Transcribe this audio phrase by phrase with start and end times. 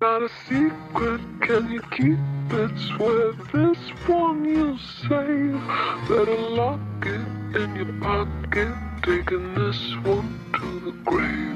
[0.00, 2.18] Got a secret, can you keep
[2.58, 2.70] it?
[2.96, 3.76] Swear this
[4.06, 5.60] one you save.
[6.08, 11.54] Better lock it in your pocket, taking this one to the grave.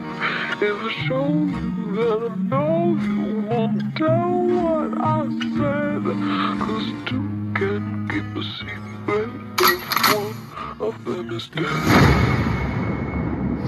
[0.61, 5.27] If I show you, then I know you won't tell what I
[5.57, 6.05] said.
[6.61, 9.31] Cause two can keep a secret
[9.63, 12.44] if one of them is dead.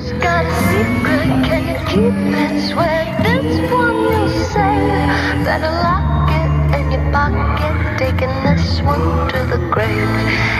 [0.06, 2.70] Got a secret, can you keep it?
[2.70, 10.08] Swear this one you lock it in your pocket, taking this one to the grave.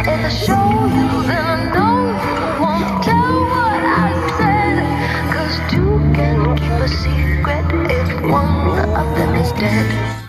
[0.03, 4.83] If I show you, then I know you won't tell what I said.
[5.33, 10.26] Cause two can keep a secret if one of them is dead.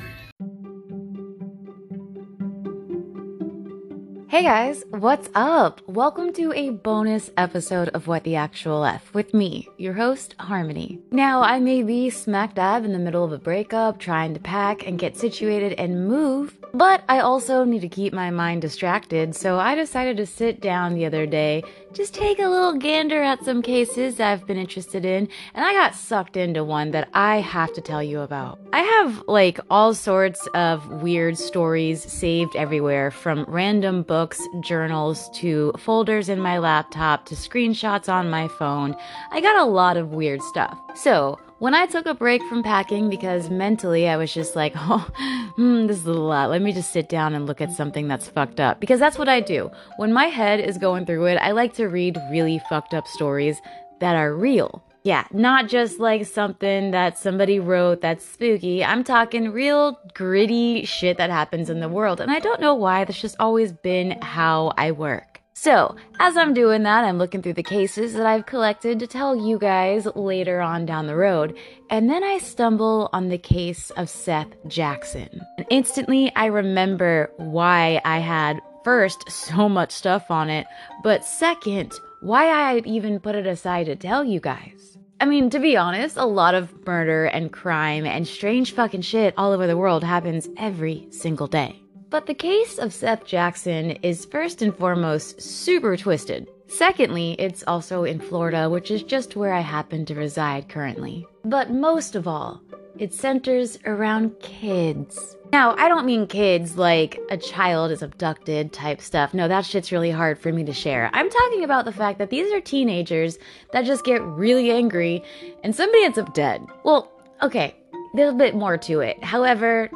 [4.38, 5.82] Hey guys, what's up?
[5.88, 11.00] Welcome to a bonus episode of What the Actual F with me, your host, Harmony.
[11.10, 14.86] Now, I may be smack dab in the middle of a breakup, trying to pack
[14.86, 19.58] and get situated and move, but I also need to keep my mind distracted, so
[19.58, 23.63] I decided to sit down the other day, just take a little gander at some
[23.63, 27.82] cases I've been interested in, and I got sucked into one that I have to
[27.82, 28.60] tell you about.
[28.71, 34.27] I have like all sorts of weird stories saved everywhere from random books,
[34.62, 38.96] journals, to folders in my laptop, to screenshots on my phone.
[39.32, 40.78] I got a lot of weird stuff.
[40.96, 45.10] So, when I took a break from packing because mentally I was just like, oh,
[45.55, 46.50] hmm, this is a lot.
[46.50, 48.80] Let me just sit down and look at something that's fucked up.
[48.80, 49.72] Because that's what I do.
[49.98, 53.60] When my head is going through it, I like to read really fucked up stories
[54.00, 54.84] that are real.
[55.08, 58.84] Yeah, not just like something that somebody wrote that's spooky.
[58.84, 62.20] I'm talking real gritty shit that happens in the world.
[62.20, 65.40] And I don't know why, that's just always been how I work.
[65.53, 69.34] So, as I'm doing that, I'm looking through the cases that I've collected to tell
[69.34, 71.58] you guys later on down the road,
[71.90, 75.40] and then I stumble on the case of Seth Jackson.
[75.58, 80.68] And instantly, I remember why I had first so much stuff on it,
[81.02, 84.97] but second, why I even put it aside to tell you guys.
[85.20, 89.34] I mean, to be honest, a lot of murder and crime and strange fucking shit
[89.36, 91.82] all over the world happens every single day.
[92.10, 96.48] But the case of Seth Jackson is first and foremost super twisted.
[96.68, 101.26] Secondly, it's also in Florida, which is just where I happen to reside currently.
[101.44, 102.62] But most of all,
[103.00, 105.35] it centers around kids.
[105.52, 109.34] Now, I don't mean kids like a child is abducted type stuff.
[109.34, 111.09] No, that shit's really hard for me to share.
[111.13, 113.38] I'm talking about the fact that these are teenagers
[113.72, 115.24] that just get really angry
[115.63, 116.66] and somebody ends up dead.
[116.84, 117.75] Well, okay,
[118.13, 119.24] there's a bit more to it.
[119.24, 119.90] However,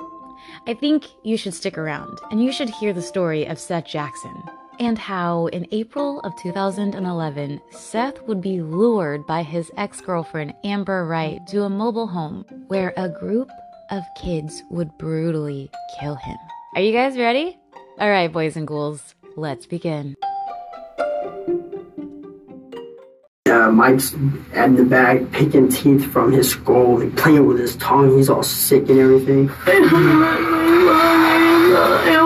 [0.68, 4.44] I think you should stick around and you should hear the story of Seth Jackson
[4.82, 11.06] and how in April of 2011, Seth would be lured by his ex girlfriend Amber
[11.06, 13.48] Wright to a mobile home where a group
[13.92, 16.38] of kids would brutally kill him.
[16.76, 17.60] Are you guys ready?
[18.00, 20.16] All right, boys and ghouls, let's begin.
[23.46, 28.18] uh, Mike's in the bag picking teeth from his skull and playing with his tongue.
[28.18, 29.52] He's all sick and everything.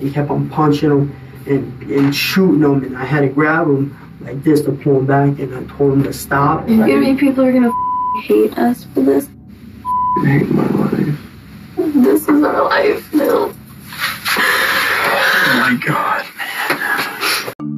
[0.00, 1.14] He kept on punching him
[1.46, 5.06] and, and shooting him, and I had to grab him like this to pull him
[5.06, 6.68] back, and I told him to stop.
[6.68, 9.28] You mean people are gonna f- hate us for this?
[10.22, 11.20] I hate my life.
[11.76, 13.52] This is our life now.
[14.36, 16.26] Oh my god.
[16.36, 17.74] Man.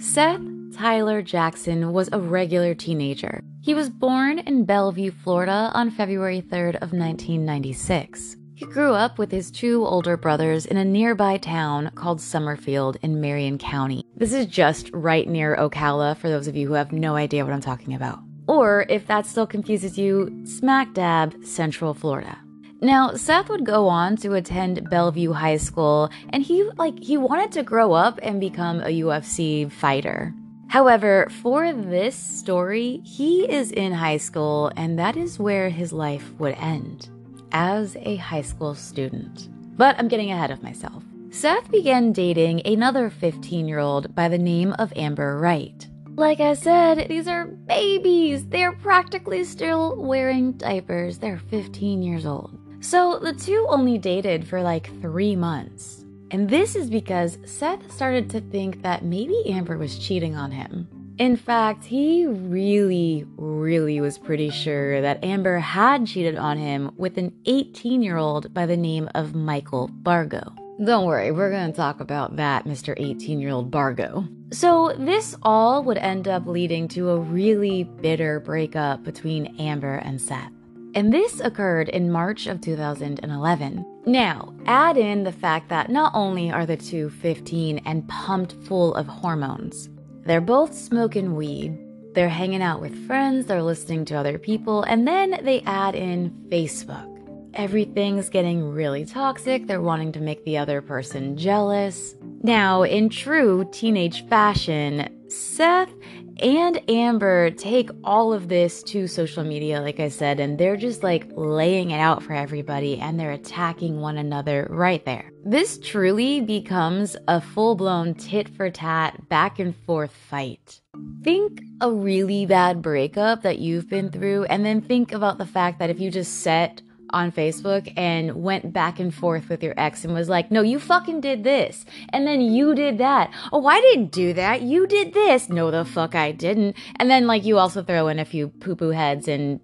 [0.00, 3.40] Seth Tyler Jackson was a regular teenager.
[3.62, 8.36] He was born in Belleview, Florida on February 3rd of 1996.
[8.56, 13.20] He grew up with his two older brothers in a nearby town called Summerfield in
[13.20, 14.04] Marion County.
[14.16, 17.54] This is just right near Ocala for those of you who have no idea what
[17.54, 18.18] I'm talking about.
[18.48, 22.36] Or if that still confuses you, smack dab Central Florida.
[22.80, 27.52] Now, Seth would go on to attend Belleview High School and he like he wanted
[27.52, 30.34] to grow up and become a UFC fighter.
[30.74, 36.32] However, for this story, he is in high school and that is where his life
[36.40, 37.10] would end
[37.52, 39.48] as a high school student.
[39.76, 41.04] But I'm getting ahead of myself.
[41.30, 45.86] Seth began dating another 15 year old by the name of Amber Wright.
[46.16, 48.44] Like I said, these are babies.
[48.44, 51.18] They're practically still wearing diapers.
[51.18, 52.58] They're 15 years old.
[52.80, 56.03] So the two only dated for like three months.
[56.34, 60.88] And this is because Seth started to think that maybe Amber was cheating on him.
[61.16, 67.18] In fact, he really, really was pretty sure that Amber had cheated on him with
[67.18, 70.52] an 18 year old by the name of Michael Bargo.
[70.84, 72.96] Don't worry, we're going to talk about that, Mr.
[72.98, 74.26] 18 year old Bargo.
[74.50, 80.20] So, this all would end up leading to a really bitter breakup between Amber and
[80.20, 80.50] Seth.
[80.96, 83.86] And this occurred in March of 2011.
[84.06, 88.94] Now, add in the fact that not only are the two 15 and pumped full
[88.94, 89.88] of hormones,
[90.24, 91.78] they're both smoking weed,
[92.14, 96.30] they're hanging out with friends, they're listening to other people, and then they add in
[96.48, 97.14] Facebook
[97.54, 99.66] everything's getting really toxic.
[99.66, 102.14] They're wanting to make the other person jealous.
[102.42, 105.92] Now, in true teenage fashion, Seth
[106.40, 111.02] and Amber take all of this to social media, like I said, and they're just
[111.02, 115.30] like laying it out for everybody and they're attacking one another right there.
[115.44, 120.80] This truly becomes a full blown tit for tat, back and forth fight.
[121.22, 125.78] Think a really bad breakup that you've been through, and then think about the fact
[125.78, 126.80] that if you just set
[127.10, 130.78] on Facebook and went back and forth with your ex and was like, no, you
[130.78, 131.84] fucking did this.
[132.10, 133.32] And then you did that.
[133.52, 134.62] Oh, I didn't do that.
[134.62, 135.48] You did this.
[135.48, 136.76] No, the fuck I didn't.
[136.96, 139.60] And then like you also throw in a few poo poo heads and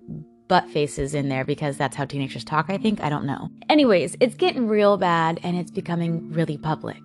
[0.48, 3.00] butt faces in there because that's how teenagers talk, I think.
[3.00, 3.48] I don't know.
[3.68, 6.98] Anyways, it's getting real bad and it's becoming really public.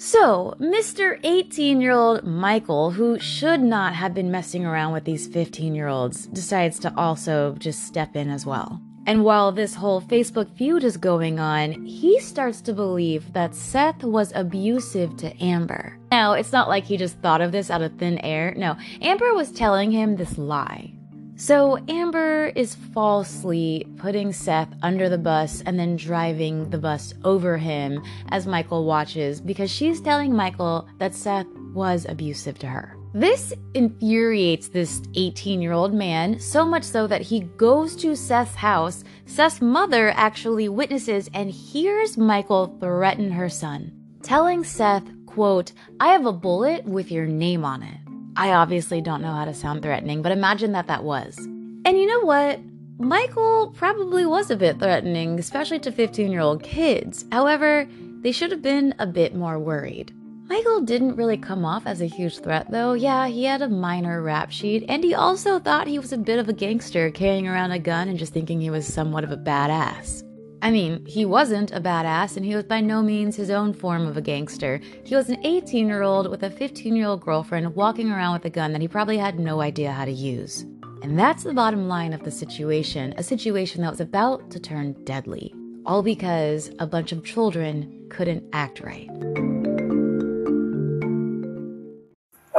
[0.00, 1.18] So, Mr.
[1.24, 5.88] 18 year old Michael, who should not have been messing around with these 15 year
[5.88, 8.80] olds, decides to also just step in as well.
[9.08, 14.04] And while this whole Facebook feud is going on, he starts to believe that Seth
[14.04, 15.98] was abusive to Amber.
[16.12, 18.52] Now, it's not like he just thought of this out of thin air.
[18.54, 20.92] No, Amber was telling him this lie.
[21.36, 27.56] So, Amber is falsely putting Seth under the bus and then driving the bus over
[27.56, 32.97] him as Michael watches because she's telling Michael that Seth was abusive to her.
[33.14, 38.54] This infuriates this 18 year old man so much so that he goes to Seth's
[38.54, 39.02] house.
[39.24, 46.26] Seth's mother actually witnesses and hears Michael threaten her son, telling Seth, quote, I have
[46.26, 47.96] a bullet with your name on it.
[48.36, 51.38] I obviously don't know how to sound threatening, but imagine that that was.
[51.38, 52.60] And you know what?
[52.98, 57.24] Michael probably was a bit threatening, especially to 15 year old kids.
[57.32, 57.88] However,
[58.20, 60.12] they should have been a bit more worried.
[60.48, 62.94] Michael didn't really come off as a huge threat, though.
[62.94, 66.38] Yeah, he had a minor rap sheet, and he also thought he was a bit
[66.38, 69.36] of a gangster, carrying around a gun and just thinking he was somewhat of a
[69.36, 70.24] badass.
[70.62, 74.06] I mean, he wasn't a badass, and he was by no means his own form
[74.06, 74.80] of a gangster.
[75.04, 78.46] He was an 18 year old with a 15 year old girlfriend walking around with
[78.46, 80.62] a gun that he probably had no idea how to use.
[81.02, 84.94] And that's the bottom line of the situation a situation that was about to turn
[85.04, 85.54] deadly.
[85.84, 89.08] All because a bunch of children couldn't act right.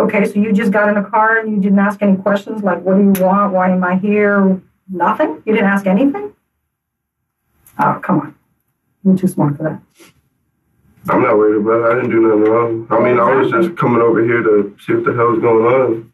[0.09, 2.81] Okay, so you just got in a car and you didn't ask any questions like,
[2.81, 3.53] what do you want?
[3.53, 4.59] Why am I here?
[4.89, 5.43] Nothing?
[5.45, 6.33] You didn't ask anything?
[7.77, 8.35] Oh, come on.
[9.03, 9.81] You're too smart for that.
[11.09, 11.91] I'm not worried about it.
[11.91, 12.87] I didn't do nothing wrong.
[12.89, 15.65] I mean, I was just coming over here to see what the hell hell's going
[15.65, 16.13] on.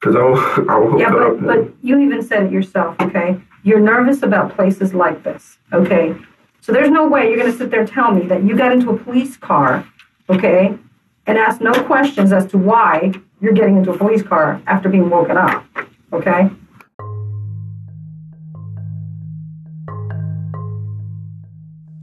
[0.00, 1.40] Because I, I woke Yeah, up.
[1.40, 3.40] but, but you even said it yourself, okay?
[3.64, 6.14] You're nervous about places like this, okay?
[6.60, 8.70] So there's no way you're going to sit there and tell me that you got
[8.70, 9.84] into a police car,
[10.30, 10.78] okay,
[11.26, 15.10] and ask no questions as to why you're getting into a police car after being
[15.10, 15.64] woken up,
[16.12, 16.50] okay?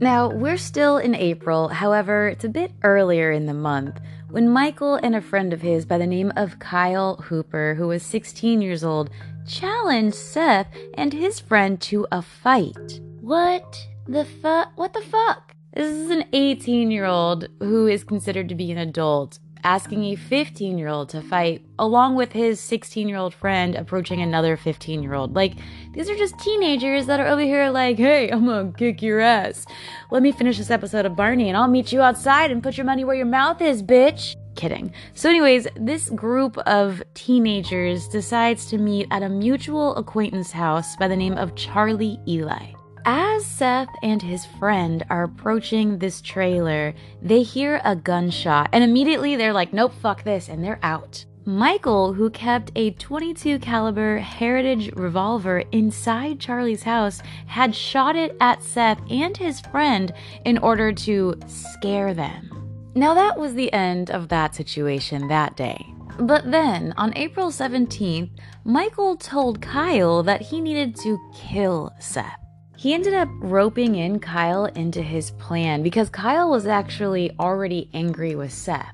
[0.00, 4.96] Now, we're still in April, however, it's a bit earlier in the month when Michael
[4.96, 8.82] and a friend of his by the name of Kyle Hooper, who was 16 years
[8.82, 9.08] old,
[9.46, 13.00] challenged Seth and his friend to a fight.
[13.20, 14.72] What the fuck?
[14.76, 15.53] What the fuck?
[15.74, 20.14] This is an 18 year old who is considered to be an adult asking a
[20.14, 25.02] 15 year old to fight along with his 16 year old friend approaching another 15
[25.02, 25.34] year old.
[25.34, 25.54] Like,
[25.92, 29.66] these are just teenagers that are over here like, hey, I'm gonna kick your ass.
[30.12, 32.86] Let me finish this episode of Barney and I'll meet you outside and put your
[32.86, 34.36] money where your mouth is, bitch.
[34.54, 34.92] Kidding.
[35.14, 41.08] So, anyways, this group of teenagers decides to meet at a mutual acquaintance house by
[41.08, 42.73] the name of Charlie Ely.
[43.06, 49.36] As Seth and his friend are approaching this trailer, they hear a gunshot and immediately
[49.36, 51.26] they're like, "Nope, fuck this," and they're out.
[51.44, 58.62] Michael, who kept a 22 caliber Heritage revolver inside Charlie's house, had shot it at
[58.62, 60.10] Seth and his friend
[60.46, 62.48] in order to scare them.
[62.94, 65.84] Now that was the end of that situation that day.
[66.18, 68.30] But then, on April 17th,
[68.64, 72.43] Michael told Kyle that he needed to kill Seth.
[72.84, 78.34] He ended up roping in Kyle into his plan because Kyle was actually already angry
[78.34, 78.92] with Seth.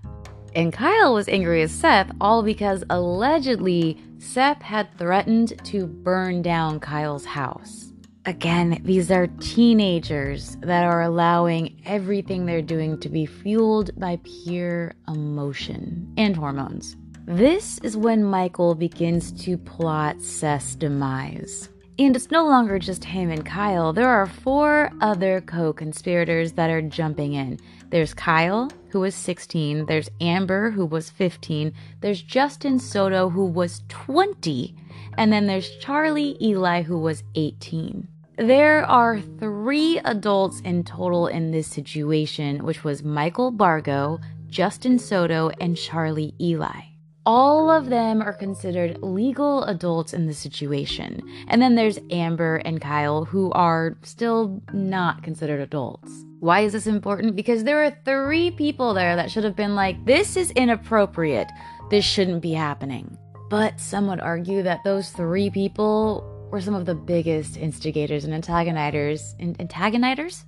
[0.55, 6.79] And Kyle was angry with Seth all because allegedly Seth had threatened to burn down
[6.79, 7.93] Kyle's house.
[8.27, 14.93] Again, these are teenagers that are allowing everything they're doing to be fueled by pure
[15.09, 16.97] emotion and hormones.
[17.27, 21.69] This is when Michael begins to plot Seth's demise.
[22.01, 23.93] And it's no longer just him and Kyle.
[23.93, 27.61] There are four other co conspirators that are jumping in.
[27.91, 29.85] There's Kyle, who was 16.
[29.85, 31.75] There's Amber, who was 15.
[32.01, 34.75] There's Justin Soto, who was 20.
[35.19, 38.09] And then there's Charlie Ely, who was 18.
[38.39, 45.51] There are three adults in total in this situation, which was Michael Bargo, Justin Soto,
[45.61, 46.90] and Charlie Ely.
[47.27, 51.21] All of them are considered legal adults in the situation.
[51.49, 56.11] And then there's Amber and Kyle, who are still not considered adults.
[56.39, 57.37] Why is this important?
[57.37, 61.49] Because there are three people there that should have been like, this is inappropriate.
[61.91, 63.19] This shouldn't be happening.
[63.51, 68.33] But some would argue that those three people were some of the biggest instigators and
[68.33, 70.45] antagonizers, antagonizers,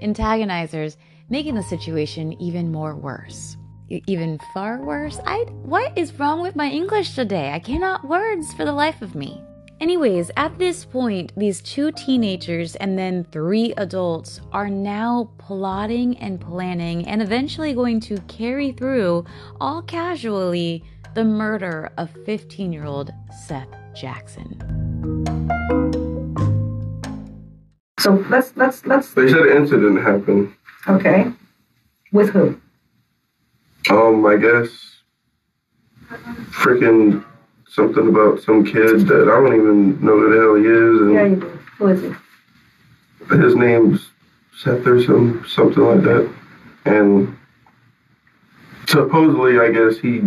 [0.00, 0.96] antagonizers,
[1.30, 3.56] making the situation even more worse
[4.06, 5.20] even far worse.
[5.26, 7.52] I what is wrong with my English today?
[7.52, 9.42] I cannot words for the life of me.
[9.80, 16.40] Anyways, at this point, these two teenagers and then three adults are now plotting and
[16.40, 19.24] planning and eventually going to carry through,
[19.60, 20.84] all casually,
[21.14, 23.10] the murder of 15 year old
[23.46, 24.56] Seth Jackson.
[27.98, 29.14] So let's let's let's.
[29.14, 30.54] They said an incident happened.
[30.88, 31.32] Okay,
[32.12, 32.60] with who?
[33.90, 34.68] Um, I guess
[36.50, 37.24] freaking
[37.68, 41.00] something about some kid that I don't even know who the hell he is.
[41.00, 41.58] And Yeah, you do.
[41.78, 43.36] Who is he?
[43.36, 44.10] his name's
[44.58, 46.32] Seth or some something like that.
[46.84, 47.36] And
[48.86, 50.22] supposedly, I guess he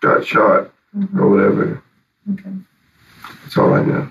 [0.00, 0.72] got shot
[1.16, 1.82] or whatever.
[2.32, 2.50] Okay.
[3.42, 4.08] That's all I know.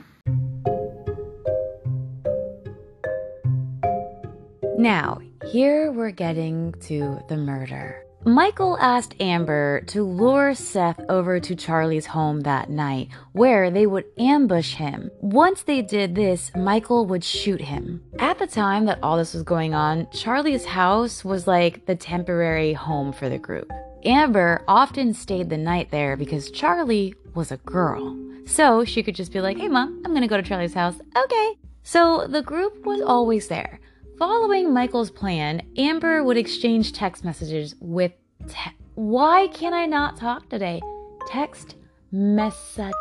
[4.77, 5.19] Now,
[5.51, 8.01] here we're getting to the murder.
[8.25, 14.05] Michael asked Amber to lure Seth over to Charlie's home that night, where they would
[14.17, 15.09] ambush him.
[15.21, 18.03] Once they did this, Michael would shoot him.
[18.19, 22.73] At the time that all this was going on, Charlie's house was like the temporary
[22.73, 23.71] home for the group.
[24.03, 28.17] Amber often stayed the night there because Charlie was a girl.
[28.45, 30.95] So she could just be like, hey, mom, I'm gonna go to Charlie's house.
[31.15, 31.53] Okay.
[31.83, 33.79] So the group was always there.
[34.19, 38.11] Following Michael's plan, Amber would exchange text messages with.
[38.49, 40.81] Te- Why can I not talk today?
[41.25, 41.75] Text
[42.11, 42.93] messages.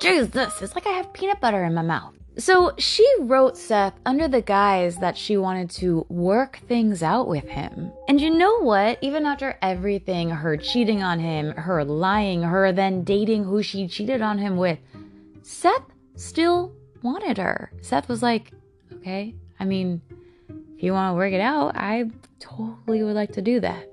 [0.00, 2.14] Jesus, it's like I have peanut butter in my mouth.
[2.38, 7.48] So she wrote Seth under the guise that she wanted to work things out with
[7.48, 7.90] him.
[8.08, 8.98] And you know what?
[9.00, 14.22] Even after everything her cheating on him, her lying, her then dating who she cheated
[14.22, 14.78] on him with,
[15.42, 15.82] Seth
[16.14, 17.72] still wanted her.
[17.80, 18.52] Seth was like,
[18.92, 20.00] okay, I mean,
[20.76, 23.88] if you want to work it out, I totally would like to do that.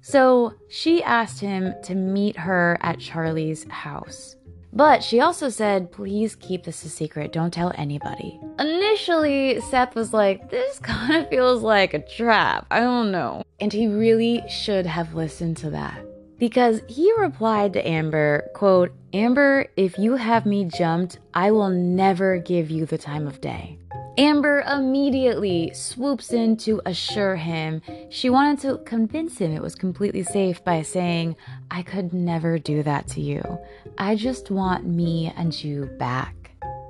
[0.00, 4.36] So she asked him to meet her at Charlie's house.
[4.72, 7.32] But she also said, please keep this a secret.
[7.32, 8.38] Don't tell anybody.
[8.58, 12.66] Initially, Seth was like, this kind of feels like a trap.
[12.70, 13.42] I don't know.
[13.58, 16.04] And he really should have listened to that.
[16.38, 22.36] Because he replied to Amber, quote, Amber, if you have me jumped, I will never
[22.36, 23.78] give you the time of day.
[24.18, 30.22] Amber immediately swoops in to assure him she wanted to convince him it was completely
[30.22, 31.36] safe by saying,
[31.70, 33.58] I could never do that to you.
[33.98, 36.45] I just want me and you back.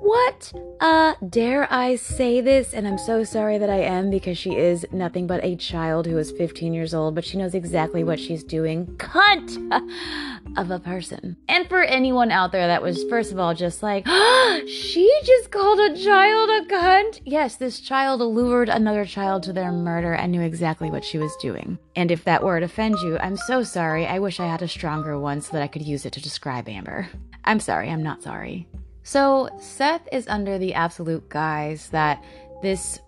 [0.07, 0.53] What?
[0.79, 2.73] Uh, dare I say this?
[2.73, 6.17] And I'm so sorry that I am because she is nothing but a child who
[6.17, 8.85] is 15 years old, but she knows exactly what she's doing.
[8.95, 9.57] Cunt
[10.57, 11.35] of a person.
[11.49, 14.07] And for anyone out there that was, first of all, just like,
[14.65, 17.19] she just called a child a cunt.
[17.25, 21.35] Yes, this child lured another child to their murder and knew exactly what she was
[21.41, 21.77] doing.
[21.97, 24.07] And if that word offends you, I'm so sorry.
[24.07, 26.69] I wish I had a stronger one so that I could use it to describe
[26.69, 27.09] Amber.
[27.43, 28.69] I'm sorry, I'm not sorry.
[29.07, 32.21] So Seth is under the absolute guise that
[32.61, 32.99] this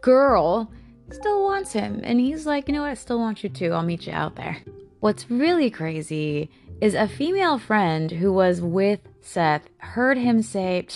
[0.00, 0.68] girl
[1.12, 2.00] still wants him.
[2.02, 2.90] And he's like, you know what?
[2.90, 3.70] I still want you too.
[3.70, 4.56] I'll meet you out there.
[4.98, 10.88] What's really crazy is a female friend who was with Seth heard him say,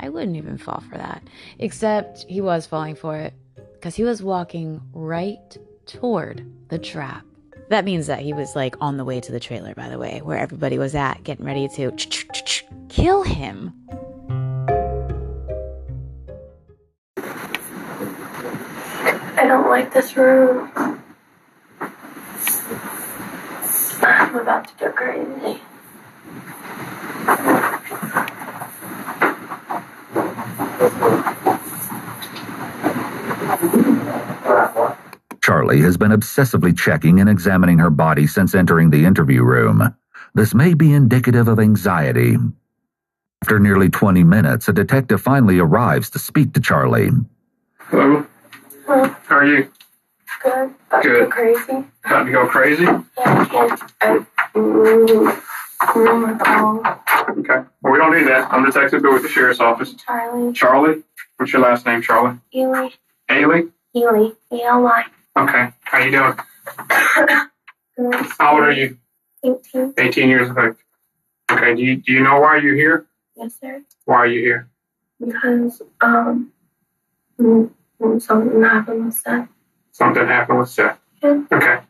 [0.00, 1.22] I wouldn't even fall for that.
[1.60, 3.32] Except he was falling for it
[3.74, 7.24] because he was walking right toward the trap.
[7.68, 10.20] That means that he was like on the way to the trailer, by the way,
[10.20, 11.92] where everybody was at, getting ready to
[12.92, 13.72] kill him.
[19.34, 20.70] I don't like this room.
[24.02, 25.62] I'm about to go crazy.
[35.42, 39.94] Charlie has been obsessively checking and examining her body since entering the interview room.
[40.34, 42.36] This may be indicative of anxiety,
[43.42, 47.10] after nearly 20 minutes, a detective finally arrives to speak to Charlie.
[47.76, 48.24] Hello.
[48.86, 49.16] Hello.
[49.26, 49.68] How are you?
[50.44, 50.72] Good.
[50.86, 51.24] About to Good.
[51.24, 51.84] go crazy.
[52.04, 52.84] About to go crazy?
[52.84, 53.82] Yeah, I can't.
[54.00, 55.42] I mm,
[55.80, 57.68] mm, call Okay.
[57.82, 58.46] Well, we don't need that.
[58.52, 59.92] I'm the Detective Bill with the Sheriff's Office.
[59.94, 60.52] Charlie.
[60.52, 61.02] Charlie?
[61.36, 62.38] What's your last name, Charlie?
[62.54, 62.90] Ely.
[63.28, 63.72] Ailey?
[63.96, 64.28] Ely.
[64.52, 65.04] E-L-Y.
[65.36, 65.68] Okay.
[65.80, 66.34] How are you doing?
[68.38, 68.98] How old are you?
[69.44, 69.94] 18.
[69.98, 70.76] 18 years of age.
[71.50, 71.74] Okay.
[71.74, 73.04] Do you, do you know why you're here?
[73.42, 73.82] Yes, sir.
[74.04, 74.68] Why are you here?
[75.18, 76.52] Because, um,
[78.20, 79.48] something happened with that.
[79.90, 80.98] Something happened with Seth.
[81.20, 81.42] Yeah.
[81.50, 81.80] Okay.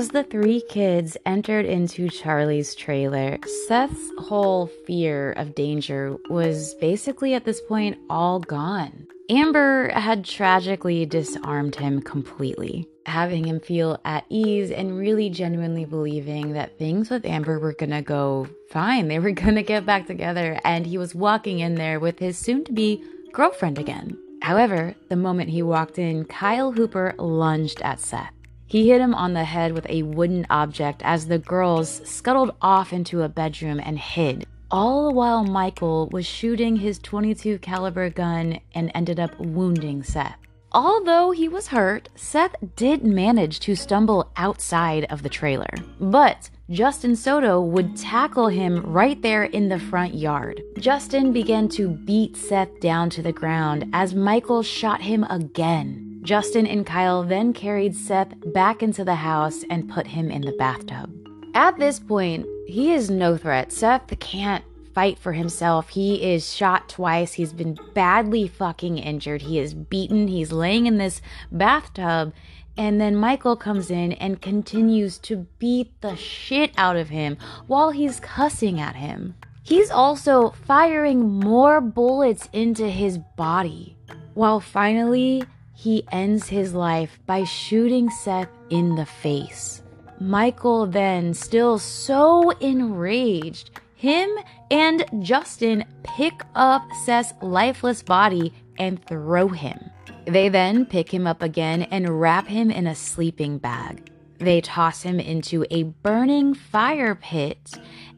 [0.00, 3.38] As the three kids entered into Charlie's trailer,
[3.68, 9.06] Seth's whole fear of danger was basically at this point all gone.
[9.28, 16.54] Amber had tragically disarmed him completely, having him feel at ease and really genuinely believing
[16.54, 19.08] that things with Amber were gonna go fine.
[19.08, 22.64] They were gonna get back together, and he was walking in there with his soon
[22.64, 23.04] to be
[23.34, 24.16] girlfriend again.
[24.40, 28.32] However, the moment he walked in, Kyle Hooper lunged at Seth.
[28.70, 32.92] He hit him on the head with a wooden object as the girls scuttled off
[32.92, 34.46] into a bedroom and hid.
[34.70, 40.36] All the while Michael was shooting his 22 caliber gun and ended up wounding Seth.
[40.70, 45.74] Although he was hurt, Seth did manage to stumble outside of the trailer.
[45.98, 50.62] But Justin Soto would tackle him right there in the front yard.
[50.78, 56.09] Justin began to beat Seth down to the ground as Michael shot him again.
[56.22, 60.52] Justin and Kyle then carried Seth back into the house and put him in the
[60.52, 61.10] bathtub.
[61.54, 63.72] At this point, he is no threat.
[63.72, 65.88] Seth can't fight for himself.
[65.88, 67.32] He is shot twice.
[67.32, 69.42] He's been badly fucking injured.
[69.42, 70.28] He is beaten.
[70.28, 72.34] He's laying in this bathtub.
[72.76, 77.36] And then Michael comes in and continues to beat the shit out of him
[77.66, 79.34] while he's cussing at him.
[79.62, 83.96] He's also firing more bullets into his body.
[84.34, 85.44] While finally,
[85.80, 89.82] he ends his life by shooting Seth in the face.
[90.20, 94.28] Michael then, still so enraged, him
[94.70, 99.90] and Justin pick up Seth's lifeless body and throw him.
[100.26, 104.10] They then pick him up again and wrap him in a sleeping bag.
[104.36, 107.72] They toss him into a burning fire pit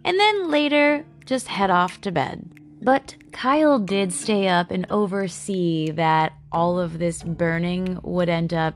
[0.05, 2.59] and then later just head off to bed.
[2.83, 8.75] But Kyle did stay up and oversee that all of this burning would end up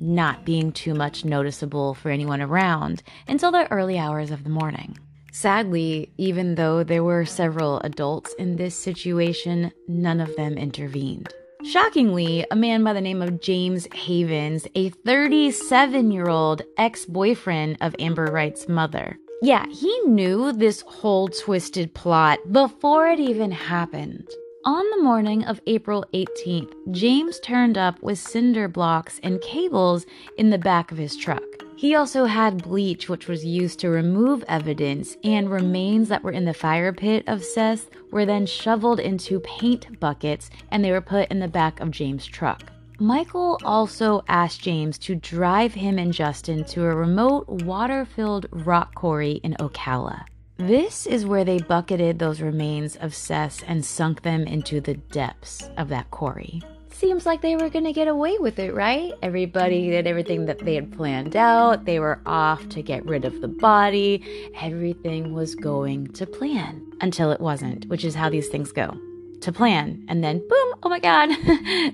[0.00, 4.96] not being too much noticeable for anyone around until the early hours of the morning.
[5.32, 11.28] Sadly, even though there were several adults in this situation, none of them intervened.
[11.64, 17.76] Shockingly, a man by the name of James Havens, a 37 year old ex boyfriend
[17.80, 24.26] of Amber Wright's mother, yeah, he knew this whole twisted plot before it even happened.
[24.66, 30.06] On the morning of April 18th, James turned up with cinder blocks and cables
[30.38, 31.44] in the back of his truck.
[31.76, 36.46] He also had bleach, which was used to remove evidence, and remains that were in
[36.46, 41.30] the fire pit of Seth were then shoveled into paint buckets and they were put
[41.30, 42.72] in the back of James' truck.
[42.98, 48.96] Michael also asked James to drive him and Justin to a remote water filled rock
[48.96, 50.24] quarry in Ocala.
[50.58, 55.68] This is where they bucketed those remains of Seth and sunk them into the depths
[55.76, 56.62] of that quarry.
[56.90, 59.12] Seems like they were gonna get away with it, right?
[59.20, 61.84] Everybody did everything that they had planned out.
[61.84, 64.50] They were off to get rid of the body.
[64.58, 68.96] Everything was going to plan until it wasn't, which is how these things go.
[69.42, 71.28] To plan, and then boom, oh my god,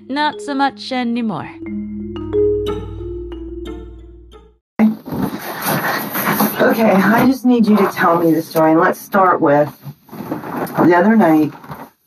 [0.07, 1.53] not so much anymore.
[6.63, 8.71] Okay, I just need you to tell me the story.
[8.71, 9.69] And let's start with
[10.09, 11.53] the other night.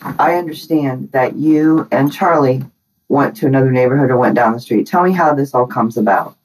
[0.01, 2.64] I understand that you and Charlie
[3.09, 4.87] went to another neighborhood or went down the street.
[4.87, 6.37] Tell me how this all comes about.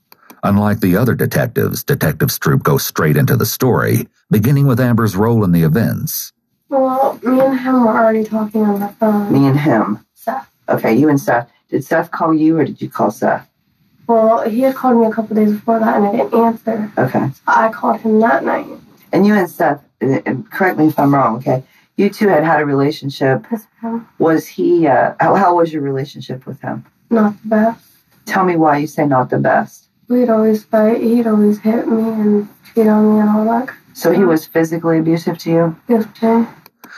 [0.43, 5.43] Unlike the other detectives, Detective Stroop goes straight into the story, beginning with Amber's role
[5.45, 6.33] in the events.
[6.67, 9.31] Well, me and him were already talking on the phone.
[9.31, 10.05] Me and him.
[10.15, 10.51] Seth.
[10.67, 11.49] Okay, you and Seth.
[11.69, 13.47] Did Seth call you or did you call Seth?
[14.11, 16.91] Well, he had called me a couple days before that and I didn't answer.
[16.97, 17.29] Okay.
[17.33, 18.67] So I called him that night.
[19.13, 21.63] And you and Seth, and- and correct me if I'm wrong, okay?
[21.95, 23.45] You two had had a relationship.
[23.51, 23.67] Yes.
[24.19, 26.83] Was he, uh, how, how was your relationship with him?
[27.09, 27.85] Not the best.
[28.25, 29.87] Tell me why you say not the best.
[30.07, 31.01] We'd always fight.
[31.01, 33.69] He'd always hit me and cheat on me and all that.
[33.93, 35.75] So he was physically abusive to you?
[35.87, 36.45] Yes, Jay.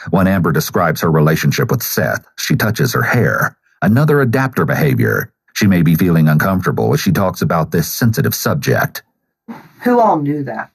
[0.09, 5.32] When Amber describes her relationship with Seth, she touches her hair, Another adapter behavior.
[5.53, 9.03] She may be feeling uncomfortable as she talks about this sensitive subject.
[9.83, 10.71] Who all knew that?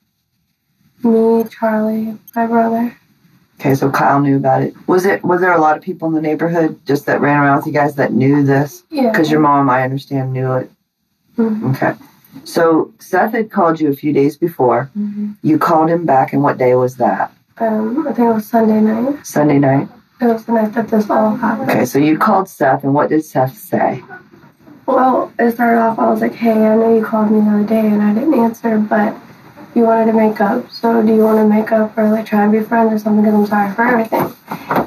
[1.03, 2.97] Me, Charlie, my brother.
[3.61, 4.75] Okay, so Kyle knew about it.
[4.87, 7.57] Was it was there a lot of people in the neighborhood just that ran around
[7.59, 8.85] with you guys that knew this?
[8.91, 9.11] Yeah.
[9.11, 10.71] Because your mom, I understand, knew it.
[11.37, 11.75] Mhm.
[11.75, 11.95] Okay.
[12.45, 14.91] So Seth had called you a few days before.
[14.97, 15.35] Mhm.
[15.43, 17.33] You called him back, and what day was that?
[17.59, 19.27] Um, I think it was Sunday night.
[19.27, 19.89] Sunday night.
[20.21, 21.71] It was the night that this all happened.
[21.71, 24.03] Okay, so you called Seth, and what did Seth say?
[24.89, 27.63] Well, it started off, I was like, hey, I know you called me the other
[27.63, 29.15] day and I didn't answer, but
[29.75, 30.71] you wanted to make up.
[30.71, 33.23] So do you want to make up or like try and be friends or something?
[33.23, 34.35] Because I'm sorry for everything.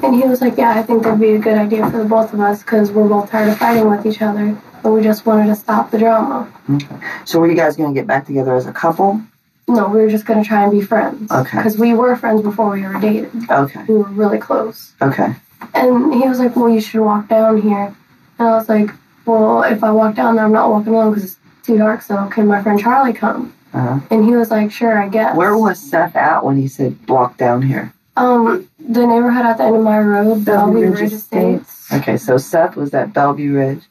[0.02, 2.34] And he was like, yeah, I think that'd be a good idea for the both
[2.34, 4.58] of us because we're both tired of fighting with each other.
[4.82, 6.52] And we just wanted to stop the drama.
[6.68, 6.96] Okay.
[7.24, 9.22] So were you guys going to get back together as a couple?
[9.68, 11.30] No, we were just going to try and be friends.
[11.30, 11.58] Okay.
[11.58, 13.30] Because we were friends before we were dated.
[13.48, 13.84] Okay.
[13.88, 14.94] We were really close.
[15.00, 15.36] Okay.
[15.74, 17.94] And he was like, well, you should walk down here.
[18.40, 18.90] And I was like,
[19.26, 22.26] well, if I walk down there, I'm not walking alone because it's too dark, so
[22.28, 23.54] can my friend Charlie come?
[23.72, 24.00] Uh-huh.
[24.10, 25.36] And he was like, sure, I guess.
[25.36, 27.92] Where was Seth at when he said walk down here?
[28.16, 31.92] Um, the neighborhood at the end of my road, Belleview Belleview Ridge Ridge Estates.
[31.92, 33.84] Okay, so Seth was at Belleview Ridge.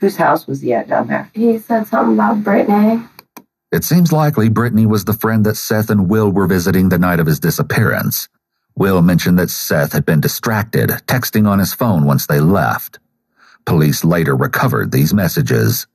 [0.00, 1.30] Whose house was he at down there?
[1.34, 3.02] He said something about Brittany.
[3.70, 7.20] It seems likely Brittany was the friend that Seth and Will were visiting the night
[7.20, 8.28] of his disappearance.
[8.76, 12.98] Will mentioned that Seth had been distracted, texting on his phone once they left.
[13.66, 15.86] Police later recovered these messages.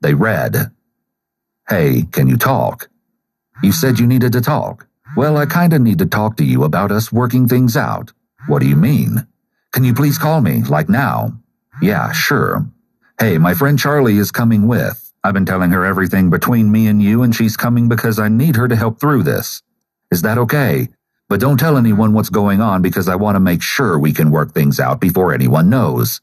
[0.00, 0.70] They read,
[1.68, 2.88] Hey, can you talk?
[3.62, 4.86] You said you needed to talk.
[5.16, 8.12] Well, I kinda need to talk to you about us working things out.
[8.46, 9.26] What do you mean?
[9.72, 11.38] Can you please call me, like now?
[11.82, 12.66] Yeah, sure.
[13.18, 15.12] Hey, my friend Charlie is coming with.
[15.22, 18.56] I've been telling her everything between me and you, and she's coming because I need
[18.56, 19.62] her to help through this.
[20.10, 20.88] Is that okay?
[21.28, 24.30] But don't tell anyone what's going on because I want to make sure we can
[24.30, 26.20] work things out before anyone knows.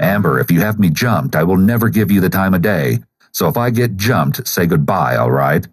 [0.00, 2.98] Amber, if you have me jumped, I will never give you the time of day.
[3.32, 5.66] So if I get jumped, say goodbye, all right?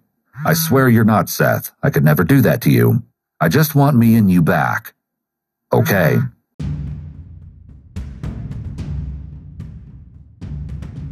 [0.45, 1.71] I swear you're not Seth.
[1.81, 3.03] I could never do that to you.
[3.39, 4.93] I just want me and you back.
[5.71, 6.17] Okay.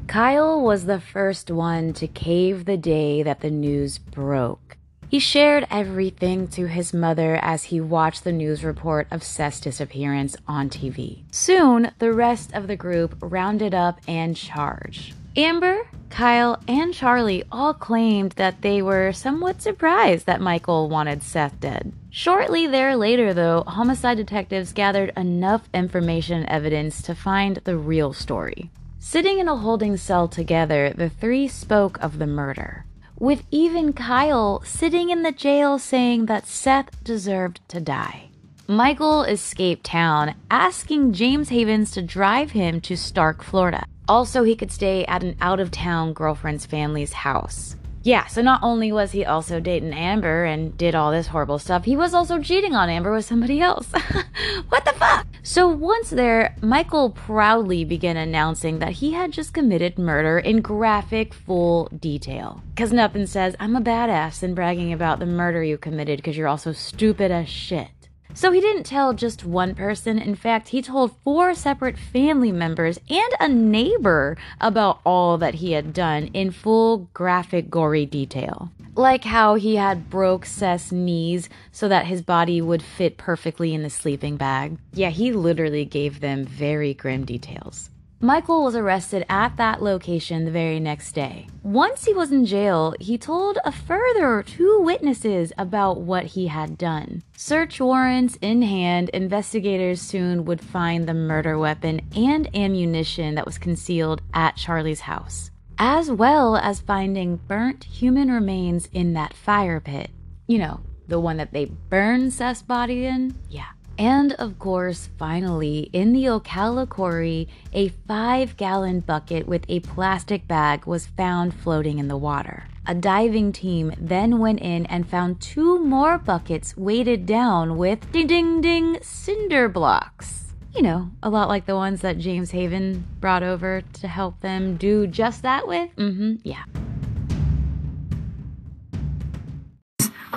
[0.08, 4.78] Kyle was the first one to cave the day that the news broke.
[5.14, 10.36] He shared everything to his mother as he watched the news report of Seth's disappearance
[10.48, 11.22] on TV.
[11.32, 15.14] Soon, the rest of the group rounded up and charged.
[15.38, 21.60] Amber, Kyle, and Charlie all claimed that they were somewhat surprised that Michael wanted Seth
[21.60, 21.94] dead.
[22.10, 28.72] Shortly thereafter, though, homicide detectives gathered enough information and evidence to find the real story.
[28.98, 32.86] Sitting in a holding cell together, the three spoke of the murder,
[33.24, 38.28] with even Kyle sitting in the jail saying that Seth deserved to die.
[38.68, 43.86] Michael escaped town, asking James Havens to drive him to Starke, Florida.
[44.10, 47.78] Also, he could stay at an out of town girlfriend's family's house.
[48.04, 51.86] Yeah, so not only was he also dating Amber and did all this horrible stuff,
[51.86, 53.88] he was also cheating on Amber with somebody else.
[54.68, 55.26] what the fuck?
[55.42, 61.34] So once there, Michael proudly began announcing that he had just committed murder in graphic
[61.34, 62.62] full detail.
[62.76, 66.48] Cause nothing says, I'm a badass than bragging about the murder you committed because you're
[66.50, 67.88] also stupid as shit.
[68.36, 70.18] So he didn't tell just one person.
[70.18, 75.74] In fact, he told four separate family members and a neighbor about all that he
[75.74, 78.72] had done in full graphic gory detail.
[78.96, 83.84] Like how he had broke Seth's knees so that his body would fit perfectly in
[83.84, 84.78] the sleeping bag.
[84.94, 87.90] Yeah, he literally gave them very grim details.
[88.24, 91.46] Michael was arrested at that location the very next day.
[91.62, 96.78] Once he was in jail, he told a further two witnesses about what he had
[96.78, 97.22] done.
[97.36, 103.58] Search warrants in hand, investigators soon would find the murder weapon and ammunition that was
[103.58, 110.12] concealed at Charlie's house, as well as finding burnt human remains in that fire pit.
[110.48, 113.36] You know, the one that they burned Seth's body in?
[113.50, 113.72] Yeah.
[113.98, 120.48] And of course, finally, in the Ocala quarry, a five gallon bucket with a plastic
[120.48, 122.66] bag was found floating in the water.
[122.86, 128.28] A diving team then went in and found two more buckets weighted down with ding
[128.28, 130.54] ding ding cinder blocks.
[130.76, 134.76] You know, a lot like the ones that James Haven brought over to help them
[134.76, 135.96] do just that with.
[135.96, 136.64] Mm hmm, yeah.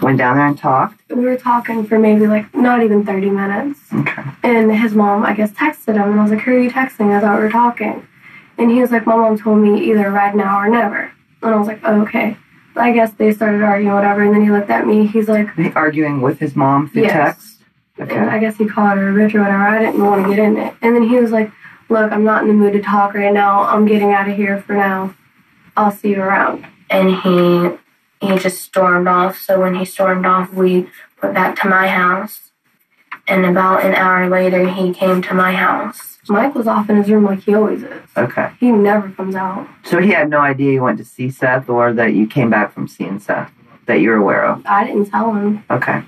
[0.02, 1.00] Went down there and talked.
[1.11, 3.80] We were talking for maybe like not even 30 minutes.
[3.92, 4.22] Okay.
[4.42, 6.11] And his mom, I guess, texted him.
[6.11, 7.16] And I was like, Who are you texting?
[7.16, 8.06] I thought we were talking.
[8.59, 11.12] And he was like, My mom told me either right now or never.
[11.42, 12.37] And I was like, oh, Okay.
[12.74, 14.22] I guess they started arguing, whatever.
[14.22, 15.06] And then he looked at me.
[15.06, 17.12] He's like, They arguing with his mom through Yes.
[17.37, 17.62] text.
[17.98, 18.20] and Okay.
[18.20, 19.62] I guess he called her a bitch or whatever.
[19.62, 20.74] I didn't want to get in it.
[20.82, 21.50] And then he was like,
[21.88, 23.61] look, I'm not in the mood to talk right now.
[23.62, 25.14] I'm getting out of here for now.
[25.76, 26.66] I'll see you around.
[26.90, 27.70] And he
[28.20, 29.38] he just stormed off.
[29.38, 30.88] So when he stormed off, we
[31.22, 32.50] went back to my house.
[33.29, 36.18] And about an hour later, he came to my house.
[36.29, 38.02] Mike was off in his room like he always is.
[38.16, 38.52] Okay.
[38.59, 39.66] He never comes out.
[39.85, 42.72] So he had no idea you went to see Seth or that you came back
[42.72, 43.50] from seeing Seth
[43.87, 44.64] that you're aware of.
[44.66, 45.64] I didn't tell him.
[45.70, 46.02] Okay.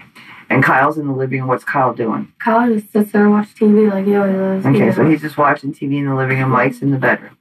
[0.50, 1.48] And Kyle's in the living room.
[1.48, 2.32] What's Kyle doing?
[2.38, 4.66] Kyle just sits there and watches TV like he always does.
[4.66, 6.50] Okay, He so he's just watching TV in the living room.
[6.50, 7.36] Mike's in the bedroom.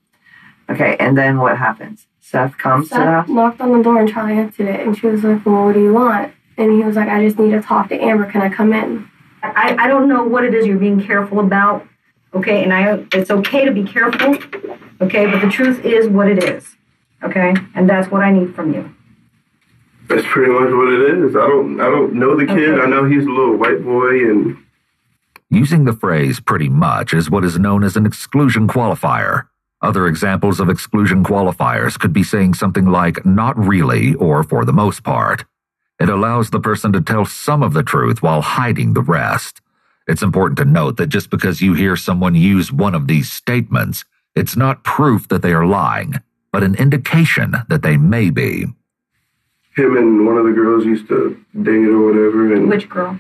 [0.69, 2.07] Okay, and then what happens?
[2.29, 5.07] Seth comes to the Seth knocked on the door and Charlie answered it, and she
[5.07, 7.61] was like, "Well, what do you want?" And he was like, "I just need to
[7.61, 8.29] talk to Amber.
[8.29, 9.09] Can I come in?"
[9.41, 11.87] I, I don't know what it is you're being careful about,
[12.33, 12.63] okay?
[12.65, 14.35] And I it's okay to be careful,
[14.99, 15.25] okay?
[15.25, 16.75] But the truth is what it is,
[17.23, 17.53] okay?
[17.75, 18.93] And that's what I need from you.
[20.09, 21.33] That's pretty much what it is.
[21.33, 22.71] I don't I don't know the kid.
[22.71, 22.81] Okay.
[22.81, 24.57] I know he's a little white boy and
[25.49, 29.47] Using the phrase pretty much is what is known as an exclusion qualifier.
[29.81, 34.73] Other examples of exclusion qualifiers could be saying something like not really or for the
[34.73, 35.45] most part.
[35.99, 39.61] It allows the person to tell some of the truth while hiding the rest.
[40.07, 44.03] It's important to note that just because you hear someone use one of these statements,
[44.35, 46.15] it's not proof that they are lying,
[46.51, 48.65] but an indication that they may be.
[49.75, 53.19] him and one of the girls used to date or whatever and Which girl?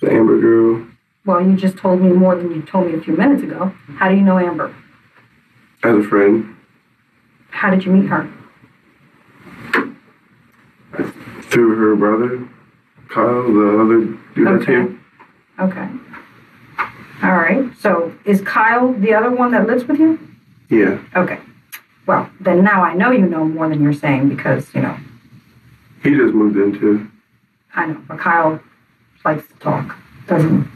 [0.00, 0.86] the Amber girl.
[1.24, 3.72] Well, you just told me more than you told me a few minutes ago.
[3.98, 4.74] How do you know Amber?
[5.82, 6.56] As a friend.
[7.50, 8.28] How did you meet her?
[11.50, 12.46] Through her brother,
[13.08, 14.00] Kyle, the other
[14.34, 14.72] dude that's Okay.
[14.72, 14.98] here.
[15.60, 15.88] Okay.
[17.22, 17.64] All right.
[17.80, 20.18] So is Kyle the other one that lives with you?
[20.68, 20.98] Yeah.
[21.16, 21.38] Okay.
[22.06, 24.96] Well, then now I know you know more than you're saying because, you know,
[26.02, 27.08] He just moved in too.
[27.74, 28.60] I know, but Kyle
[29.24, 30.68] likes to talk, doesn't he?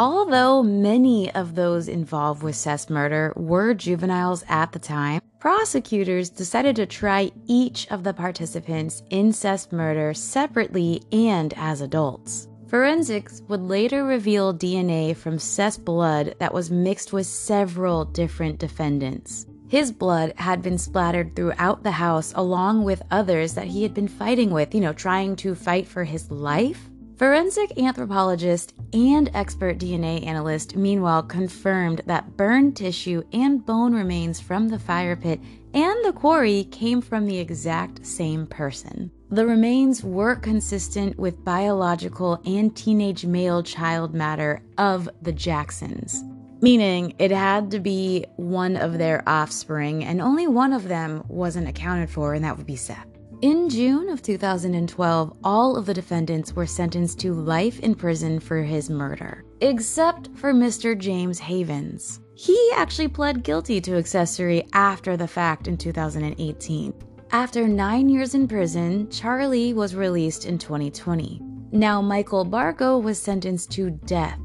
[0.00, 6.74] Although many of those involved with Seth's murder were juveniles at the time, prosecutors decided
[6.76, 12.48] to try each of the participants in Seth's murder separately and as adults.
[12.68, 19.44] Forensics would later reveal DNA from Seth's blood that was mixed with several different defendants.
[19.68, 24.08] His blood had been splattered throughout the house along with others that he had been
[24.08, 26.89] fighting with, you know, trying to fight for his life.
[27.20, 34.68] Forensic anthropologist and expert DNA analyst, meanwhile, confirmed that burned tissue and bone remains from
[34.68, 35.38] the fire pit
[35.74, 39.10] and the quarry came from the exact same person.
[39.28, 46.24] The remains were consistent with biological and teenage male child matter of the Jacksons,
[46.62, 51.68] meaning it had to be one of their offspring, and only one of them wasn't
[51.68, 53.09] accounted for, and that would be Seth.
[53.42, 58.62] In June of 2012, all of the defendants were sentenced to life in prison for
[58.62, 60.98] his murder, except for Mr.
[60.98, 62.20] James Havens.
[62.34, 66.92] He actually pled guilty to accessory after the fact in 2018.
[67.32, 71.40] After nine years in prison, Charlie was released in 2020.
[71.72, 74.38] Now, Michael Bargo was sentenced to death,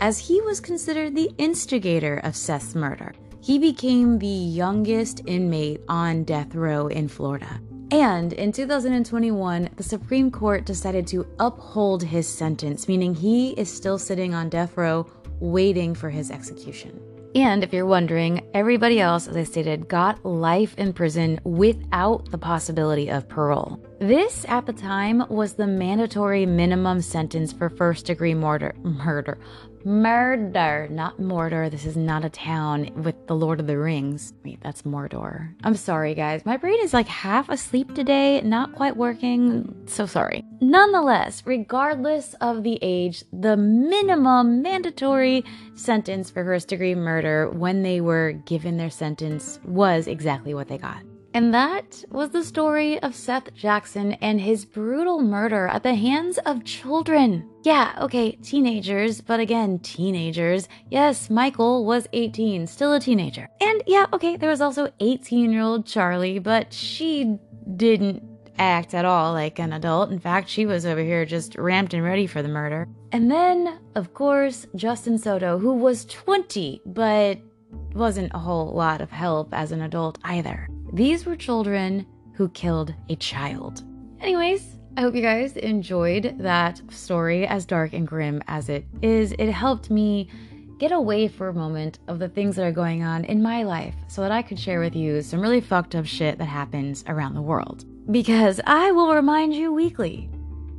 [0.00, 3.12] as he was considered the instigator of Seth's murder.
[3.42, 7.60] He became the youngest inmate on death row in Florida.
[7.90, 13.98] And in 2021, the Supreme Court decided to uphold his sentence, meaning he is still
[13.98, 15.06] sitting on death row
[15.40, 17.00] waiting for his execution.
[17.34, 22.38] And if you're wondering, everybody else, as I stated, got life in prison without the
[22.38, 23.80] possibility of parole.
[24.00, 28.74] This, at the time, was the mandatory minimum sentence for first degree murder.
[28.82, 29.38] Murder.
[29.88, 31.70] Murder, not Mordor.
[31.70, 34.34] This is not a town with the Lord of the Rings.
[34.44, 35.54] Wait, that's Mordor.
[35.64, 36.44] I'm sorry, guys.
[36.44, 39.74] My brain is like half asleep today, not quite working.
[39.86, 40.44] So sorry.
[40.60, 45.42] Nonetheless, regardless of the age, the minimum mandatory
[45.74, 50.76] sentence for first degree murder when they were given their sentence was exactly what they
[50.76, 51.02] got.
[51.38, 56.36] And that was the story of Seth Jackson and his brutal murder at the hands
[56.38, 57.48] of children.
[57.62, 60.68] Yeah, okay, teenagers, but again, teenagers.
[60.90, 63.48] Yes, Michael was 18, still a teenager.
[63.60, 67.38] And yeah, okay, there was also 18 year old Charlie, but she
[67.76, 68.20] didn't
[68.58, 70.10] act at all like an adult.
[70.10, 72.88] In fact, she was over here just ramped and ready for the murder.
[73.12, 77.38] And then, of course, Justin Soto, who was 20, but
[77.94, 80.68] wasn't a whole lot of help as an adult either.
[80.92, 83.84] These were children who killed a child.
[84.20, 89.32] Anyways, I hope you guys enjoyed that story, as dark and grim as it is.
[89.38, 90.28] It helped me
[90.78, 93.94] get away for a moment of the things that are going on in my life
[94.08, 97.34] so that I could share with you some really fucked up shit that happens around
[97.34, 97.84] the world.
[98.10, 100.30] Because I will remind you weekly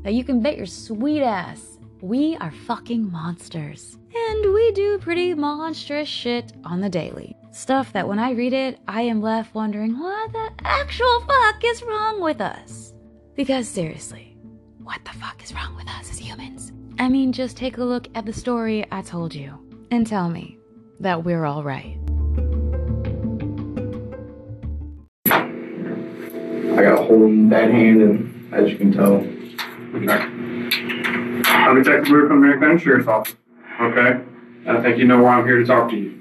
[0.04, 3.98] that you can bet your sweet ass We are fucking monsters.
[4.16, 7.36] And we do pretty monstrous shit on the daily.
[7.52, 11.84] Stuff that when I read it, I am left wondering what the actual fuck is
[11.84, 12.94] wrong with us.
[13.36, 14.38] Because seriously,
[14.82, 16.72] what the fuck is wrong with us as humans?
[17.00, 19.60] I mean, just take a look at the story I told you
[19.92, 20.58] and tell me
[21.02, 21.98] that we're all right.
[25.26, 30.39] I got a hole in that hand, and as you can tell.
[31.50, 33.36] I'm Detective Luke from American Sheriff's Office.
[33.82, 34.22] Okay?
[34.66, 36.16] And I think you know why I'm here to talk to you.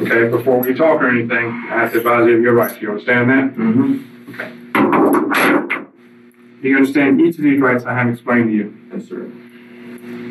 [0.00, 2.80] Okay, before we talk or anything, I have to advise you of your rights.
[2.80, 3.54] You understand that?
[3.54, 4.32] mm-hmm.
[4.32, 5.86] Okay.
[6.62, 8.78] Do you understand each of these rights I have explained to you?
[8.92, 9.30] yes, sir.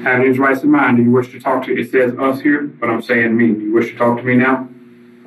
[0.04, 2.64] Having these rights in mind, do you wish to talk to, it says us here,
[2.64, 3.48] but I'm saying me.
[3.48, 4.68] Do you wish to talk to me now?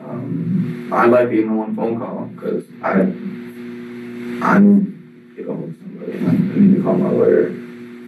[0.05, 2.93] Um, I'd like to give him one phone call because I,
[4.45, 6.19] I need to go with somebody.
[6.27, 7.64] I need to call my lawyer.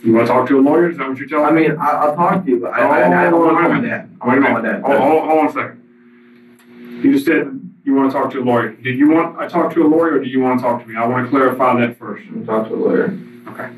[0.07, 0.89] You want to talk to a lawyer?
[0.89, 1.63] Is that what you're telling me?
[1.63, 1.69] I me?
[1.71, 3.75] mean, I, I'll talk to you, but I, I, I don't want oh, to call
[3.75, 4.17] my dad.
[4.21, 4.83] I Wait a want to call my minute.
[4.83, 4.83] dad.
[4.87, 7.03] Hold, hold, hold on a second.
[7.05, 8.71] You just said you want to talk to a lawyer.
[8.71, 10.89] Did you want I talk to a lawyer or do you want to talk to
[10.89, 10.95] me?
[10.95, 12.25] I want to clarify that first.
[12.37, 13.19] I'll talk to a lawyer.
[13.49, 13.71] Okay.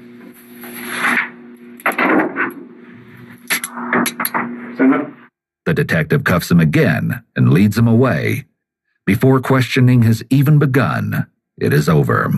[4.75, 5.11] Stand up.
[5.65, 8.45] The detective cuffs him again and leads him away.
[9.07, 12.31] Before questioning has even begun, it is over.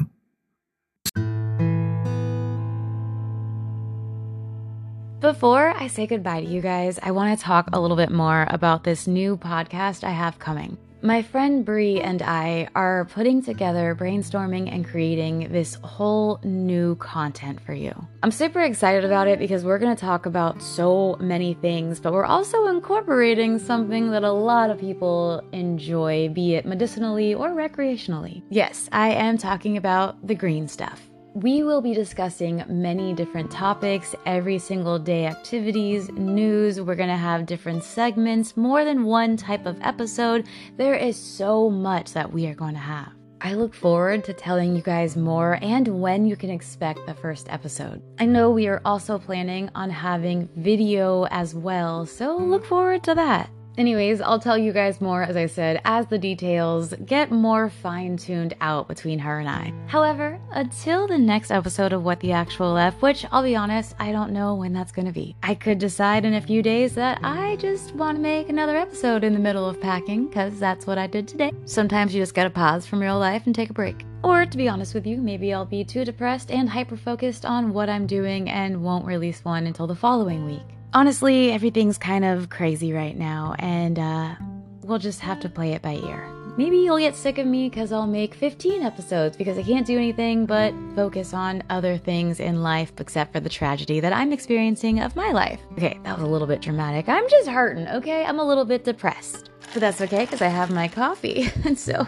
[5.21, 8.47] Before I say goodbye to you guys, I want to talk a little bit more
[8.49, 10.79] about this new podcast I have coming.
[11.03, 17.61] My friend Bree and I are putting together, brainstorming, and creating this whole new content
[17.61, 17.93] for you.
[18.23, 22.15] I'm super excited about it because we're going to talk about so many things, but
[22.15, 28.43] we're also incorporating something that a lot of people enjoy, be it medicinally or recreationally.
[28.49, 31.10] Yes, I am talking about the green stuff.
[31.35, 36.81] We will be discussing many different topics, every single day activities, news.
[36.81, 40.49] We're going to have different segments, more than one type of episode.
[40.77, 43.13] There is so much that we are going to have.
[43.41, 47.47] I look forward to telling you guys more and when you can expect the first
[47.49, 48.03] episode.
[48.19, 53.15] I know we are also planning on having video as well, so look forward to
[53.15, 53.51] that.
[53.81, 58.19] Anyways, I'll tell you guys more, as I said, as the details get more fine
[58.19, 59.73] tuned out between her and I.
[59.87, 64.13] However, until the next episode of What the Actual F, which I'll be honest, I
[64.13, 65.35] don't know when that's gonna be.
[65.43, 69.25] I could decide in a few days that I just want to make another episode
[69.25, 71.51] in the middle of packing, because that's what I did today.
[71.65, 74.05] Sometimes you just gotta pause from real life and take a break.
[74.23, 77.73] Or to be honest with you, maybe I'll be too depressed and hyper focused on
[77.73, 80.77] what I'm doing and won't release one until the following week.
[80.93, 84.35] Honestly, everything's kind of crazy right now, and uh,
[84.83, 86.27] we'll just have to play it by ear.
[86.57, 89.97] Maybe you'll get sick of me because I'll make 15 episodes because I can't do
[89.97, 94.99] anything but focus on other things in life except for the tragedy that I'm experiencing
[94.99, 95.61] of my life.
[95.75, 97.09] Okay, that was a little bit dramatic.
[97.09, 98.25] I'm just hurting, okay?
[98.25, 99.49] I'm a little bit depressed.
[99.73, 101.49] But that's okay because I have my coffee.
[101.65, 102.05] And so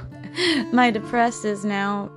[0.73, 2.11] my depressed is now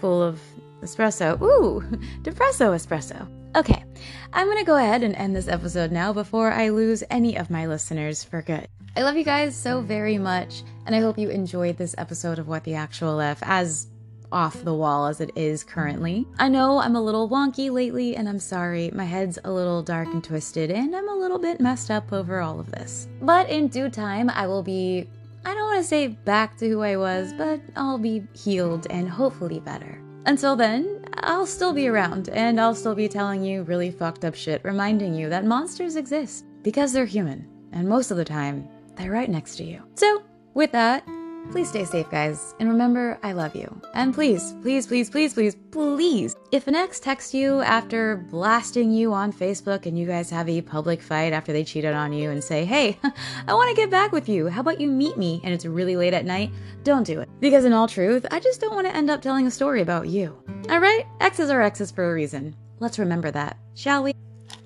[0.00, 0.40] full of
[0.80, 1.38] espresso.
[1.42, 1.82] Ooh,
[2.22, 3.28] depresso espresso.
[3.54, 3.84] Okay,
[4.32, 7.66] I'm gonna go ahead and end this episode now before I lose any of my
[7.66, 8.68] listeners for good.
[8.96, 12.48] I love you guys so very much, and I hope you enjoyed this episode of
[12.48, 13.88] What the Actual F as
[14.32, 16.26] off the wall as it is currently.
[16.38, 18.90] I know I'm a little wonky lately, and I'm sorry.
[18.92, 22.40] My head's a little dark and twisted, and I'm a little bit messed up over
[22.40, 23.08] all of this.
[23.20, 25.08] But in due time, I will be,
[25.44, 29.08] I don't want to say back to who I was, but I'll be healed and
[29.08, 30.00] hopefully better.
[30.26, 34.34] Until then, I'll still be around, and I'll still be telling you really fucked up
[34.34, 39.12] shit, reminding you that monsters exist because they're human, and most of the time, they're
[39.12, 39.82] right next to you.
[39.94, 41.06] So, with that,
[41.50, 43.80] please stay safe, guys, and remember, I love you.
[43.94, 49.12] And please, please, please, please, please, please, if an ex texts you after blasting you
[49.12, 52.42] on Facebook and you guys have a public fight after they cheated on you and
[52.42, 52.98] say, hey,
[53.48, 55.40] I want to get back with you, how about you meet me?
[55.44, 56.50] And it's really late at night,
[56.82, 57.28] don't do it.
[57.40, 60.08] Because in all truth, I just don't want to end up telling a story about
[60.08, 60.36] you.
[60.70, 61.06] Alright?
[61.20, 62.54] Exes are exes for a reason.
[62.80, 64.12] Let's remember that, shall we?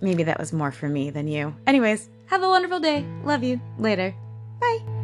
[0.01, 1.54] Maybe that was more for me than you.
[1.67, 3.07] Anyways, have a wonderful day.
[3.25, 3.61] Love you.
[3.79, 4.15] Later.
[4.61, 5.00] Bye.